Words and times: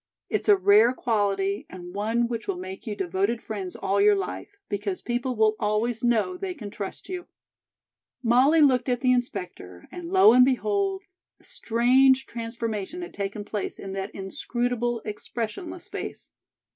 "It's 0.31 0.49
a 0.49 0.57
rare 0.57 0.93
quality, 0.93 1.67
and 1.69 1.93
one 1.93 2.27
which 2.27 2.47
will 2.47 2.57
make 2.57 2.87
you 2.87 2.95
devoted 2.95 3.39
friends 3.39 3.75
all 3.75 4.01
your 4.01 4.15
life, 4.15 4.57
because 4.67 4.99
people 4.99 5.35
will 5.35 5.55
always 5.59 6.03
know 6.03 6.37
they 6.37 6.55
can 6.55 6.71
trust 6.71 7.07
you." 7.07 7.27
Molly 8.23 8.61
looked 8.61 8.89
at 8.89 9.01
the 9.01 9.11
inspector, 9.13 9.87
and 9.91 10.09
lo 10.09 10.33
and 10.33 10.43
behold, 10.43 11.03
a 11.39 11.43
strange 11.43 12.25
transformation 12.25 13.03
had 13.03 13.13
taken 13.13 13.45
place 13.45 13.77
in 13.77 13.93
that 13.93 14.09
inscrutable, 14.15 15.03
expressionless 15.05 15.87
face. 15.87 16.31